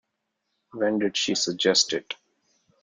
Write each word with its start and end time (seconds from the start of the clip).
When 0.71 0.97
did 0.97 1.15
she 1.15 1.35
suggest 1.35 1.93
it? 1.93 2.15